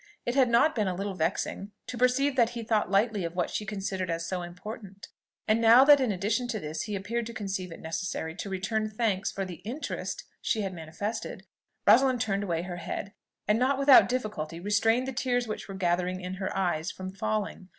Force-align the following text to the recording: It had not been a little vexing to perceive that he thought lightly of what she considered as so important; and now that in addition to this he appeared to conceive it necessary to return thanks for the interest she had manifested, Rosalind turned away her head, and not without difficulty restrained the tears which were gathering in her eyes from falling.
It 0.25 0.33
had 0.33 0.49
not 0.49 0.73
been 0.73 0.87
a 0.87 0.95
little 0.95 1.13
vexing 1.13 1.73
to 1.85 1.95
perceive 1.95 2.35
that 2.35 2.49
he 2.57 2.63
thought 2.63 2.89
lightly 2.89 3.23
of 3.23 3.35
what 3.35 3.51
she 3.51 3.67
considered 3.67 4.09
as 4.09 4.25
so 4.25 4.41
important; 4.41 5.09
and 5.47 5.61
now 5.61 5.83
that 5.85 5.99
in 5.99 6.11
addition 6.11 6.47
to 6.47 6.59
this 6.59 6.81
he 6.81 6.95
appeared 6.95 7.27
to 7.27 7.35
conceive 7.35 7.71
it 7.71 7.79
necessary 7.79 8.33
to 8.37 8.49
return 8.49 8.89
thanks 8.89 9.31
for 9.31 9.45
the 9.45 9.57
interest 9.61 10.23
she 10.41 10.61
had 10.61 10.73
manifested, 10.73 11.45
Rosalind 11.85 12.19
turned 12.19 12.41
away 12.41 12.63
her 12.63 12.77
head, 12.77 13.13
and 13.47 13.59
not 13.59 13.77
without 13.77 14.09
difficulty 14.09 14.59
restrained 14.59 15.07
the 15.07 15.13
tears 15.13 15.47
which 15.47 15.67
were 15.67 15.75
gathering 15.75 16.19
in 16.19 16.33
her 16.41 16.49
eyes 16.57 16.89
from 16.89 17.11
falling. 17.11 17.69